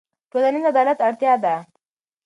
[0.31, 1.55] ټولنیز عدالت اړتیا ده.